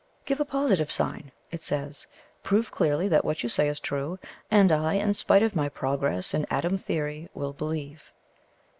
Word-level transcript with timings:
"Give 0.25 0.39
a 0.39 0.45
positive 0.45 0.91
sign," 0.91 1.31
it 1.51 1.61
says; 1.61 2.07
"prove 2.41 2.71
clearly 2.71 3.07
that 3.09 3.23
what 3.23 3.43
you 3.43 3.49
say 3.49 3.67
is 3.67 3.79
true, 3.79 4.17
and 4.49 4.71
I, 4.71 4.95
in 4.95 5.13
spite 5.13 5.43
of 5.43 5.55
my 5.55 5.69
Progress 5.69 6.33
and 6.33 6.47
Atom 6.49 6.75
Theory, 6.75 7.29
will 7.35 7.53
believe." 7.53 8.11